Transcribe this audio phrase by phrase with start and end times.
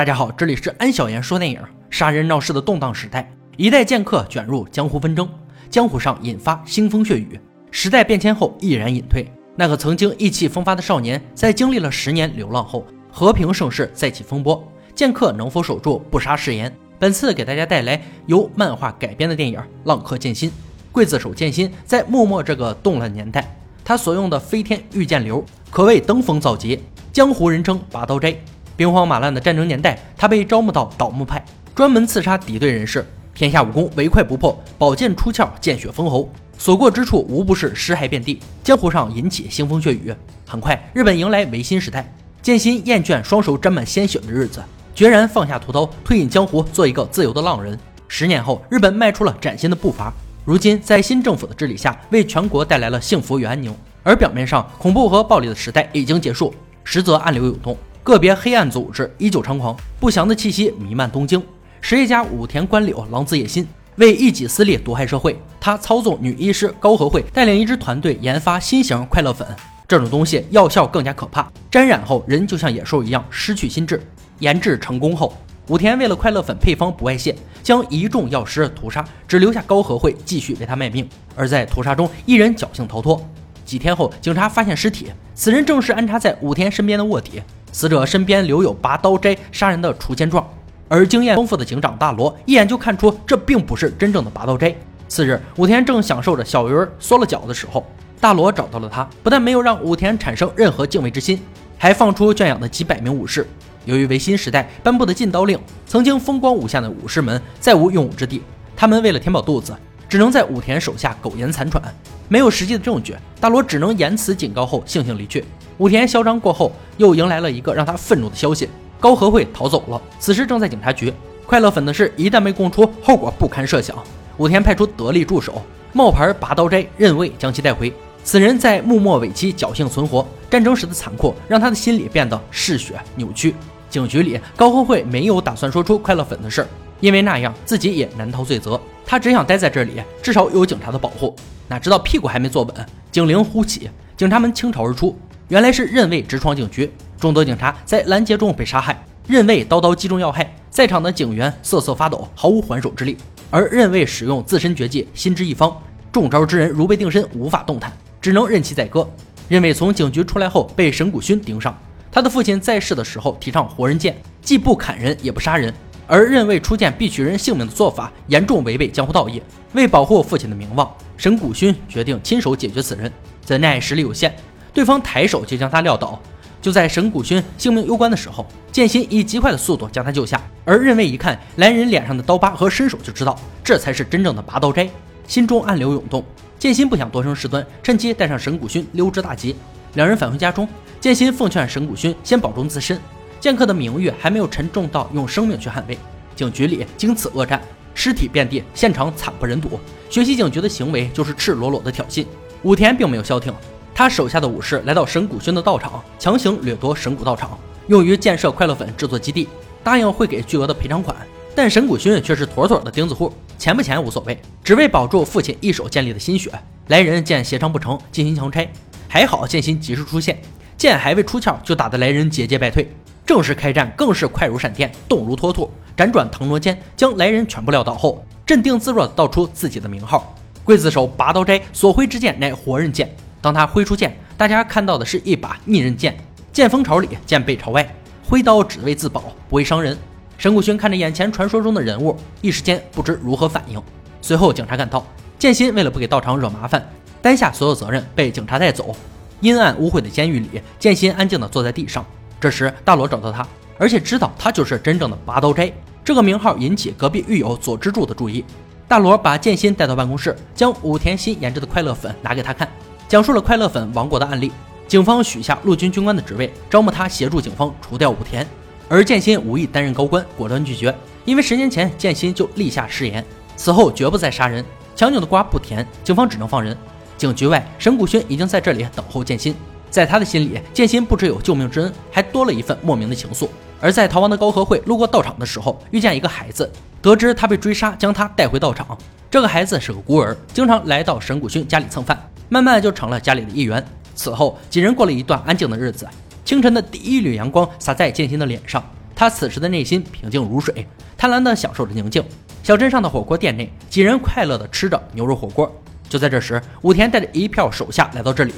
[0.00, 1.60] 大家好，这里是安小言说电影。
[1.90, 5.28] 杀人闹事的动荡时代，一代剑客卷入江湖纷争，
[5.68, 7.38] 江湖上引发腥风血雨。
[7.70, 9.30] 时代变迁后，毅然隐退。
[9.56, 12.82] 那个曾经意气风发的少年，在经历了十年流浪后，
[13.12, 14.66] 和平盛世再起风波。
[14.94, 16.74] 剑客能否守住不杀誓言？
[16.98, 20.50] 本次给大家带来由漫画改编的电影《浪客剑心》。
[20.98, 23.54] 刽子手剑心在幕末这个动乱年代，
[23.84, 26.80] 他所用的飞天御剑流可谓登峰造极，
[27.12, 28.34] 江湖人称拔刀斋。
[28.80, 31.44] 兵荒马乱的战争年代，他被招募到倒木派，
[31.74, 33.06] 专门刺杀敌对人士。
[33.34, 40.14] 天下武功唯快不破，宝剑出鞘，见血封喉，所过之处无不是尸骸遍地，江湖上引起腥风血雨。
[40.46, 44.62] 很快，日本迎来维新时代，剑心厌倦双手沾满鲜血的日子，
[44.94, 47.78] 决然放下屠刀，退隐江湖，做一个自由的浪人。
[48.08, 50.10] 十年后，日本迈出了崭新的步伐。
[50.46, 53.76] 如今，在新政府的治理下，为全国带来了幸福与安宁。
[54.02, 57.76] 而表面上，恐怖和暴力的时代已经结束，实则暗流涌动。
[58.02, 61.42] 个别黑暗组织依旧猖狂，不祥的气息弥漫东京。
[61.82, 65.38] 实业家武田官柳狼子野心，为一己私利毒害社会。
[65.60, 69.46] 他操纵女医师高和惠，带领一支团队研发新型快乐粉。
[69.86, 74.02] 这种东西药效更加可怕，沾染后人就像野兽一样失去心智。
[74.38, 75.36] 研制成功后，
[75.68, 81.06] 武田为了快乐粉配方不外泄，将一众药师屠杀，只留下高和惠继续为他卖命。
[81.36, 83.20] 而在屠杀中，一人侥幸逃脱。
[83.64, 87.42] 几天后，警察发现尸体，此人正是安插在武田身边的卧底。
[87.72, 90.46] 死者身边留有拔刀斋杀人的锄奸状，
[90.88, 94.74] 而经验丰富的警长大罗一眼就看出这并不是真正的拔刀斋。
[95.08, 97.84] 次日，武田正享受着小鱼儿缩了脚的时候，
[98.20, 101.42] 大罗找到了他，不但没有让武田产生任何敬畏之心，
[101.76, 103.46] 还放出圈养的几百名武士。
[103.86, 108.42] 由于维新时代颁布的禁刀令，曾经风光无限的武士们再无用武之地，
[108.76, 109.74] 他们为了填饱肚子，
[110.08, 111.82] 只能在武田手下苟延残喘。
[112.28, 115.44] 没有实际的证据，大罗只能言辞警告后悻悻离去。
[115.80, 118.68] 武田嚣张过后，又迎来了一个让他愤怒的消息：
[119.00, 119.98] 高和会逃走了。
[120.18, 121.10] 此时正在警察局。
[121.46, 123.96] 快乐粉的事一旦被供出，后果不堪设想。
[124.36, 125.62] 武田派出得力助手
[125.94, 127.90] 冒牌拔刀斋任卫将其带回。
[128.22, 133.54] 此人在幕末尾期侥幸存活，战争时的残酷让他的心理变得嗜血扭曲。
[133.88, 136.66] 警局里，高和会没有打算说出快乐粉的事，
[137.00, 138.78] 因为那样自己也难逃罪责。
[139.06, 139.92] 他只想待在这里，
[140.22, 141.34] 至少有警察的保护。
[141.68, 145.18] 哪知道屁股还没坐稳，警铃忽起，警察们倾巢而出。
[145.50, 146.88] 原来是任卫直闯警局，
[147.18, 149.04] 众多警察在拦截中被杀害。
[149.26, 153.16] 任卫刀刀击中要害，在场的警员瑟瑟发抖，毫无还手之力。
[153.50, 155.76] 而任卫使用自身绝技，心之一方，
[156.12, 159.04] 中招之人如被定身，无法动弹，只能任其宰割。
[159.48, 161.76] 任卫从警局出来后，被神谷勋盯上。
[162.12, 165.74] 他的父亲在世的时候提倡活人剑，既不砍人，也不杀人。
[166.06, 169.42] 而任卫出剑必取人性命的做法，严重违背江湖道义。
[169.72, 173.10] 为保护父亲的名望，神谷勋决定亲手解决此人。
[173.44, 174.32] 怎奈实力有限。
[174.72, 176.20] 对方抬手就将他撂倒，
[176.62, 180.40] 就在神谷勋性命攸关的时候，剑心以极快的速度将他救下。
[180.64, 184.88] 而任卫一看来人脸上的刀疤和身手，就知道这才是真正的拔刀斋，
[185.26, 186.24] 心中暗流涌动。
[186.58, 189.56] 剑心不想多生事端，趁机带上神谷勋溜之大吉。
[189.94, 190.68] 两人返回家中，
[191.00, 193.00] 剑心奉劝神谷勋先保重自身，
[193.40, 195.98] 剑客的名誉还没有沉重到用生命去捍卫。
[196.36, 197.60] 警局里经此恶战，
[197.94, 199.80] 尸体遍地，现场惨不忍睹。
[200.10, 202.26] 学习警局的行为就是赤裸裸的挑衅。
[202.62, 203.52] 武田并没有消停。
[204.00, 209.46] 他手下的武士来到神谷轩的道场，强行掠夺神谷道场，用于建设快乐粉制作基地，
[209.84, 211.14] 答应会给巨额的赔偿款。
[211.54, 216.50] 但神谷轩却是妥妥的钉子户，钱不钱无所谓，只为保住父亲一手建立的心血。
[216.86, 218.66] 来人见协商不成，进行强拆。
[219.06, 220.40] 还好剑心及时出现，
[220.78, 222.90] 剑还未出鞘，就打得来人节节败退。
[223.26, 230.34] 正式开战更是快如闪电，动如脱兔，辗转腾挪间将来人全部撂倒后，镇定自若道出自己的名号：
[230.64, 233.14] 刽子手拔刀斋所挥之剑乃活人剑。
[233.40, 236.16] 当他挥出剑，大家看到的是一把逆刃剑，
[236.52, 239.96] 剑锋朝里，剑背朝外，挥刀只为自保，不为伤人。
[240.36, 243.82] 神谷勋看着眼前传说中的人物，一时间不知如何反应。
[244.22, 245.04] 随后警察赶到，
[245.38, 246.86] 剑心为了不给道场惹麻烦，
[247.22, 248.94] 担下所有责任，被警察带走。
[249.40, 252.04] 阴暗污秽的监狱里，剑心安静地坐在地上。
[252.38, 253.46] 这时大罗找到他，
[253.78, 255.72] 而且知道他就是真正的拔刀斋，
[256.04, 258.44] 这个名号引起隔壁狱友佐之助的注意。
[258.88, 262.68] 大罗把剑心带到办公室，将武田新研制的快乐粉拿给他看。
[263.10, 264.52] 讲述了快乐粉王国的案例，
[264.86, 268.46] 警方许下陆军军官的职位，招募他协助警方除掉武田。
[268.88, 273.26] 而剑心无意担任高官，果断拒绝，因为十年前剑心就立下誓言，
[273.56, 274.64] 此后绝不再杀人。
[274.94, 276.78] 强扭的瓜不甜，警方只能放人。
[277.16, 279.56] 警局外，神谷勋已经在这里等候剑心。
[279.90, 283.48] 在他的心里，剑心不只有救命之恩，还多了一份莫名的情愫。
[283.80, 286.70] 而在逃亡的高和会路过道场的时候，遇见一个孩子，
[287.02, 288.96] 得知他被追杀，将他带回道场。
[289.30, 292.20] 这个孩子是个孤儿，经常来到神谷勋家里蹭饭。
[292.48, 293.84] 慢慢就成了家里的一员。
[294.12, 296.04] 此后几人过了一段安静的日子。
[296.44, 298.84] 清晨的第一缕阳光洒在剑心的脸上，
[299.14, 300.84] 他此时的内心平静如水，
[301.16, 302.20] 贪婪地享受着宁静。
[302.64, 305.72] 小镇上的火锅店内，几人快乐地吃着牛肉火锅。
[306.08, 308.52] 就在这时，武田带着一票手下来到这里。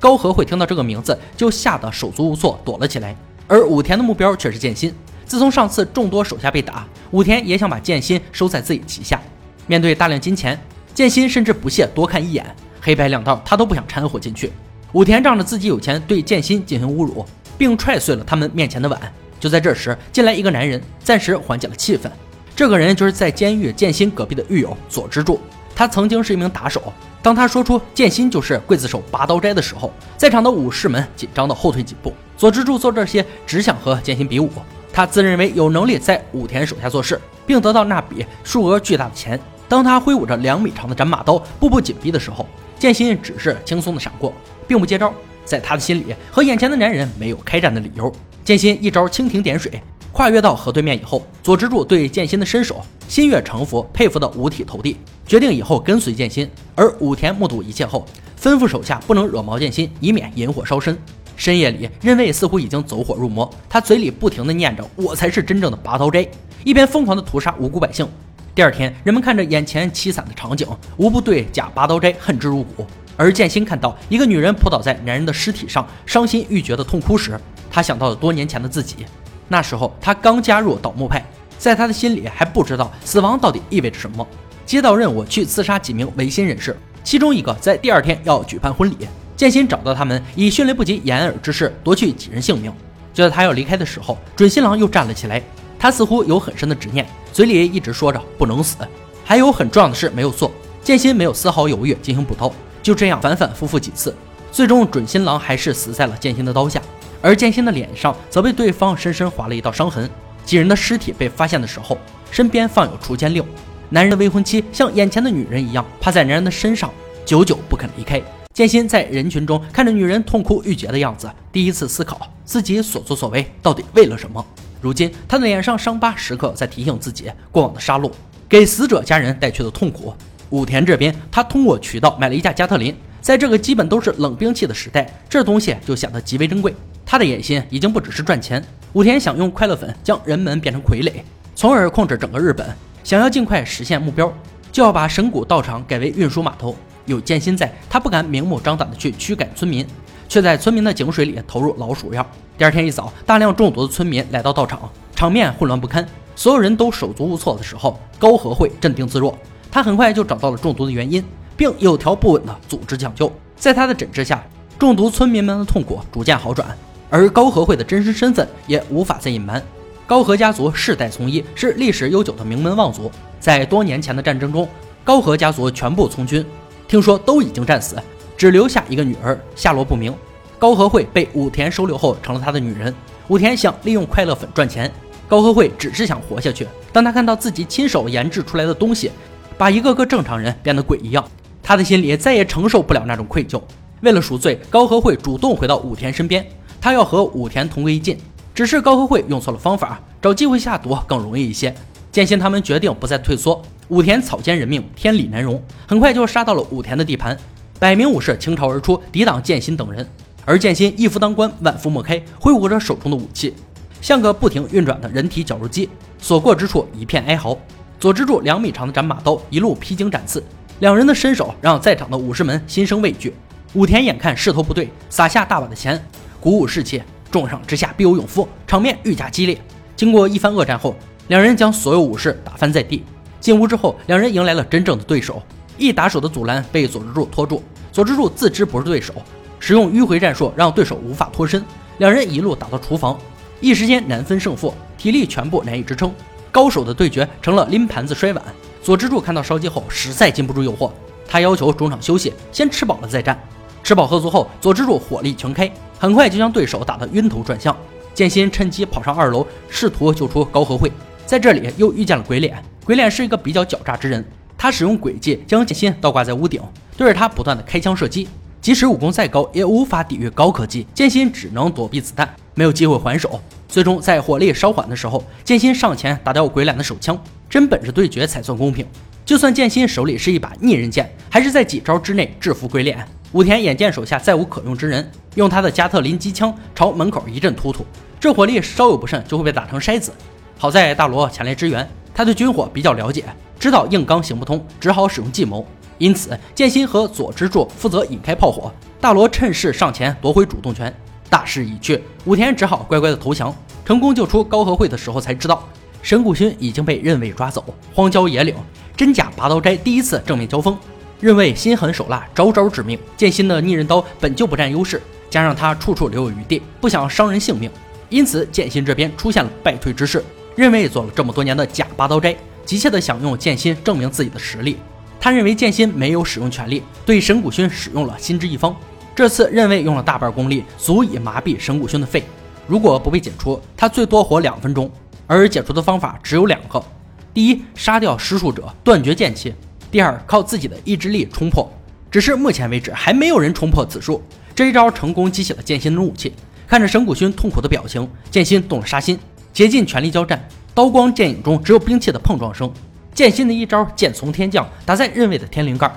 [0.00, 3.14] 高和会听到这个名字，就吓得手足无措，躲了起来。
[3.46, 4.92] 而武田的目标却是剑心。
[5.24, 9.22] 自从上次众多手下被打，武田也想把剑心收在自己旗下。
[9.66, 10.58] 面对大量金钱，
[10.94, 12.44] 剑心甚至不屑多看一眼，
[12.80, 14.52] 黑白两道他都不想掺和进去。
[14.92, 17.24] 武田仗着自己有钱，对剑心进行侮辱，
[17.58, 19.00] 并踹碎了他们面前的碗。
[19.38, 22.10] 就在这时，进来一个男人，暂时缓解了气氛。
[22.54, 25.40] 这个人就是在监狱剑心隔壁的狱友佐之助，
[25.74, 26.92] 他曾经是一名打手。
[27.22, 32.14] 当他说出剑心就是刽子手拔刀斋的时候，在场的武士们紧张的后退几步。
[32.38, 34.48] 佐之助做这些只想和剑心比武，
[34.92, 39.38] 他自认为有能力在武田手下做事，并得到那笔数额巨大的钱。
[39.68, 42.46] 当他挥舞着两米长的斩马刀，步步紧逼的时候，
[42.78, 44.32] 剑心只是轻松的闪过，
[44.68, 45.12] 并不接招。
[45.44, 48.12] 在他的心里，和眼前的男人没有开战的理由。
[48.44, 49.80] 剑心一招蜻蜓点水，
[50.12, 54.96] 跨越到河对面以后，佐之助对剑心的身手心悦诚服，佩服的五体投地，
[55.26, 56.48] 决定以后跟随剑心。
[56.74, 58.04] 而武田目睹一切后，
[58.40, 60.96] 吩咐手下不能惹毛剑心，以免引火烧身。
[61.36, 66.26] 深夜里，任卫似乎已经走火入魔，他嘴里不停地念着“我才是真正的拔刀斋”，
[66.64, 68.08] 一边疯狂地屠杀无辜百姓。
[68.56, 70.66] 第二天，人们看着眼前凄惨的场景，
[70.96, 72.86] 无不对假拔刀斋恨之入骨。
[73.14, 77.38] 而剑心看到一个女人扑倒在男人的尸体上，伤心欲绝的痛哭时，
[77.70, 79.04] 他想到了多年前的自己。
[79.46, 81.22] 那时候他刚加入倒木派，
[81.58, 84.26] 在他的心里还不知道死亡到底意味着什么。
[84.64, 86.74] 接到任务去刺杀几名维新人士，
[87.04, 88.96] 其中一个在第二天要举办婚礼。
[89.36, 92.72] 剑心找到他们，以迅雷不及掩耳之势夺去几人性命。
[93.12, 95.42] 就在他要离开的时候，准新郎又站了起来。
[95.78, 97.06] 他似乎有很深的执念，
[97.36, 98.78] 嘴里一直说着不能死，
[99.22, 100.50] 还有很重要的事没有做。
[100.82, 102.50] 剑心没有丝毫犹豫，进行补刀。
[102.82, 104.16] 就这样反反复复几次，
[104.50, 106.80] 最终准新郎还是死在了剑心的刀下，
[107.20, 110.08] 而剑心的脸上则被对方深深划了一道伤痕。
[110.46, 111.98] 几人的尸体被发现的时候，
[112.30, 113.44] 身边放有除奸令。
[113.90, 116.90] 男人的未婚妻像眼前的女人一样趴在男人的身上，
[117.26, 118.18] 久久不肯离开。
[118.54, 124.42] 剑心在人群中看着女人痛哭欲绝的样子，第一次思考自己所作所为到底为了什么。
[124.86, 128.08] 如今，他的脸上伤疤时刻在提醒自己过往的杀戮
[128.48, 130.14] 给死者家人带去的痛苦。
[130.50, 136.72] 武田这边，他通过渠道买了一架加特林，在这个基本都是冷兵器的时代，这东西就显得极为珍贵。
[137.04, 141.14] 他的野心已经不只是赚钱，武田想用快乐粉将人们变成傀儡，
[141.56, 142.64] 从而控制整个日本。
[143.02, 144.32] 想要尽快实现目标，
[144.70, 146.76] 就要把神谷道场改为运输码头。
[147.06, 149.84] 有剑心在，他不敢明目张胆地去驱赶村民，
[150.28, 152.26] 却在村民的井水里投入老鼠药。
[152.58, 159.36] 第二天一早，大量中毒的村民来到道场，场面混乱不堪，所有人都手足无措的时候，高和会镇定自若，
[159.70, 161.22] 他很快就找到了中毒的原因，
[161.56, 163.30] 并有条不紊地组织抢救。
[163.56, 164.42] 在他的诊治下，
[164.78, 166.76] 中毒村民们的痛苦逐渐好转，
[167.10, 169.62] 而高和会的真实身份也无法再隐瞒。
[170.06, 174.68] 高和家族世代从医，是历史悠久的名门望族，在多年前的战争中，
[175.02, 176.44] 高和家族全部从军。
[176.86, 177.96] 听说都已经战死，
[178.36, 180.14] 只留下一个女儿，下落不明。
[180.58, 182.94] 高和惠被武田收留后，成了他的女人。
[183.28, 184.90] 武田想利用快乐粉赚钱，
[185.28, 186.66] 高和惠只是想活下去。
[186.92, 189.10] 当他看到自己亲手研制出来的东西，
[189.58, 191.24] 把一个个正常人变得鬼一样，
[191.62, 193.60] 他的心里再也承受不了那种愧疚。
[194.02, 196.46] 为了赎罪，高和惠主动回到武田身边，
[196.80, 198.16] 他要和武田同归于尽。
[198.54, 201.74] 只是高和惠用错了方法，找机会下毒更容易一些。
[202.10, 203.60] 剑心他们决定不再退缩。
[203.88, 207.36] 武田草菅人命，天理难容，很快就杀到了武田的地盘。
[207.78, 210.06] 百名武士倾巢而出，抵挡剑心等人。
[210.44, 213.54] 而剑心一夫当关，万夫莫开，挥舞着手中的武器，
[214.00, 217.58] 像个不停运转的人体绞肉机，所过之处一片哀嚎。
[217.98, 220.42] 佐之助两米长的斩马刀一路披荆斩刺，
[220.78, 223.34] 两人的身手让在场的武士们心生畏惧。
[223.74, 226.00] 武田眼看势头不对，撒下大把的钱，
[226.40, 229.60] 鼓舞士气，重赏之下必有勇夫，场面愈加激烈。
[229.96, 230.94] 经过一番恶战后，
[231.28, 233.02] 两人将所有武士打翻在地。
[233.40, 235.42] 进屋之后，两人迎来了真正的对手。
[235.78, 239.14] 一打手的阻拦被佐之助拖住，佐之助自知不是对手，
[239.58, 241.64] 使用迂回战术让对手无法脱身。
[241.98, 243.18] 两人一路打到厨房，
[243.60, 246.12] 一时间难分胜负，体力全部难以支撑。
[246.50, 248.42] 高手的对决成了拎盘子摔碗。
[248.82, 250.90] 佐之助看到烧鸡后，实在禁不住诱惑，
[251.28, 253.38] 他要求中场休息，先吃饱了再战。
[253.82, 257.76] 吃饱喝足后，佐之助火力全开，很快就将对手打得晕头转向。
[258.14, 260.90] 剑心趁机跑上二楼，试图救出高和惠，
[261.26, 262.62] 在这里又遇见了鬼脸。
[262.84, 264.24] 鬼脸是一个比较狡诈之人，
[264.66, 266.60] 他使用诡计将剑心倒挂在屋顶，
[266.96, 268.26] 对着他不断的开枪射击。
[268.60, 273.40] 即使武功再高，也无法抵御高科技，剑心只能躲避子弹，没有机会还手。
[273.68, 277.16] 最终在火力稍缓的时候，剑心上前打掉鬼脸的手枪。
[277.48, 278.84] 真本事对决才算公平。
[279.24, 282.98] 就算剑心手里是一把逆刃剑，还是在几招之内制服鬼脸。
[283.30, 287.86] 武田眼见手下再无可用之人，用他的加特林机枪朝门口一阵突突，
[288.18, 290.10] 这火力稍有不慎就会被打成筛子。
[290.58, 293.22] 好在大罗前来支援，他对军火比较了解，
[293.58, 295.66] 知道硬刚行不通，只好使用计谋。
[295.98, 298.70] 因此，剑心和左之助负责引开炮火，
[299.00, 300.94] 大罗趁势上前夺回主动权。
[301.28, 303.54] 大势已去，武田只好乖乖的投降。
[303.84, 305.66] 成功救出高和会的时候，才知道
[306.02, 307.64] 神谷勋已经被任卫抓走。
[307.94, 308.54] 荒郊野岭，
[308.96, 310.76] 真假拔刀斋第一次正面交锋，
[311.18, 312.98] 任卫心狠手辣，招招致命。
[313.16, 317.70] 剑心的逆刃刀本就不占优势，加上他处处留有余地，不想伤人性命，
[318.08, 320.22] 因此剑心这边出现了败退之势。
[320.54, 322.36] 任卫做了这么多年的假拔刀斋，
[322.66, 324.76] 急切的想用剑心证明自己的实力。
[325.18, 328.76] 他认为剑心没有使用全力，对神谷勋使用了心之一方。
[329.14, 332.22] 这次任卫用了大半功力，足以麻痹神谷勋的肺。
[332.66, 334.90] 如果不被解除，他最多活两分钟。
[335.26, 336.84] 而解除的方法只有两个：
[337.32, 339.52] 第一，杀掉施术者，断绝剑气；
[339.90, 341.72] 第二，靠自己的意志力冲破。
[342.10, 344.22] 只是目前为止还没有人冲破此术。
[344.54, 346.32] 这一招成功激起了剑心的怒气。
[346.66, 349.18] 看着神谷勋痛苦的表情，剑心动了杀心，
[349.52, 350.46] 竭尽全力交战。
[350.76, 352.70] 刀光剑影中只有兵器的碰撞声。
[353.14, 355.90] 剑心的一招剑从天降，打在任卫的天灵盖，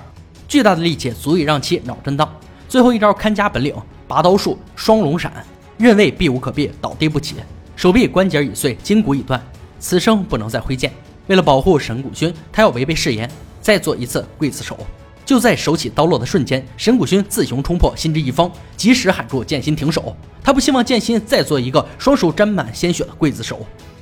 [0.48, 2.26] 巨大的力气足以让其脑震荡。
[2.66, 3.74] 最后一招看家本领，
[4.08, 5.30] 拔刀术双龙闪，
[5.76, 7.34] 任卫避无可避，倒地不起，
[7.76, 9.38] 手臂关节已碎，筋骨已断，
[9.78, 10.90] 此生不能再挥剑。
[11.26, 14.78] 为了保护神谷勋，他要违背誓言，再做一次刽子手。
[15.26, 20.16] 就在手起刀落的瞬间，神谷勋自行冲破心之一方，及时喊住剑心停手。
[20.42, 23.60] 他不希望剑心再做一个双手沾满鲜血的刽子手。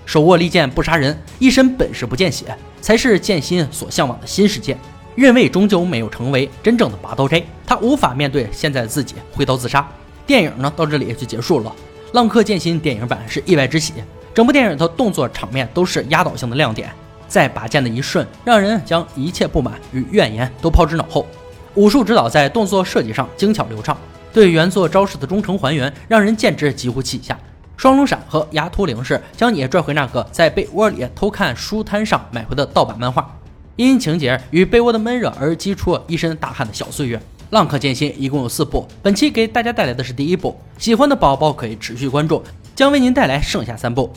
[0.08, 2.46] 手握利剑不杀人，一身本事不见血，
[2.80, 4.74] 才是剑心所向往的新世界。
[5.14, 9.86] 任卫终究没有成为真正的拔刀斋，他无法面对现在的自己挥刀自杀。
[10.26, 11.70] 电影呢到这里就结束了。
[12.14, 13.92] 《浪客剑心》电影版是意外之喜，
[14.32, 16.90] 整部电影的动作场面都是压倒性的亮点，
[17.28, 21.26] 在拔剑的一瞬，让人将一切不满与怨言都抛之脑后。
[21.74, 23.94] 武术指导在动作设计上精巧流畅，
[24.32, 27.38] 对原作招式的忠诚还原，让人见之几乎泣下。
[27.78, 33.32] 双龙闪和牙突灵式将你拽回那个在被窝里偷看书摊上买回的盗版漫画。
[33.76, 37.22] 因情节与被窝的闷热而激出一身大汗的小岁月。
[37.50, 42.42] 浪客剑心一共有四部，本期给大家带来的是第一部，喜欢的宝宝可以持续关注，
[42.74, 44.12] 将为您带来剩下三部。